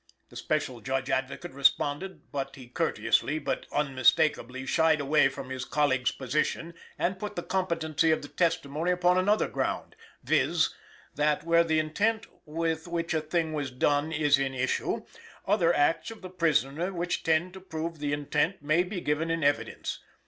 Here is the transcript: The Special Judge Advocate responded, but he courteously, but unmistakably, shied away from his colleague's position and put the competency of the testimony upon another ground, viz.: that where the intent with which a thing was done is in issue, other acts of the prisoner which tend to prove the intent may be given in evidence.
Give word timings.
The 0.29 0.35
Special 0.35 0.81
Judge 0.81 1.11
Advocate 1.11 1.51
responded, 1.51 2.31
but 2.31 2.55
he 2.55 2.67
courteously, 2.67 3.37
but 3.37 3.67
unmistakably, 3.71 4.65
shied 4.65 4.99
away 4.99 5.29
from 5.29 5.51
his 5.51 5.63
colleague's 5.63 6.11
position 6.11 6.73
and 6.97 7.19
put 7.19 7.35
the 7.35 7.43
competency 7.43 8.09
of 8.09 8.23
the 8.23 8.27
testimony 8.27 8.89
upon 8.89 9.19
another 9.19 9.47
ground, 9.47 9.95
viz.: 10.23 10.73
that 11.13 11.43
where 11.43 11.63
the 11.63 11.77
intent 11.77 12.25
with 12.47 12.87
which 12.87 13.13
a 13.13 13.21
thing 13.21 13.53
was 13.53 13.69
done 13.69 14.11
is 14.11 14.39
in 14.39 14.55
issue, 14.55 15.05
other 15.45 15.71
acts 15.71 16.09
of 16.09 16.23
the 16.23 16.31
prisoner 16.31 16.91
which 16.91 17.21
tend 17.21 17.53
to 17.53 17.61
prove 17.61 17.99
the 17.99 18.11
intent 18.11 18.63
may 18.63 18.81
be 18.81 19.01
given 19.01 19.29
in 19.29 19.43
evidence. 19.43 19.99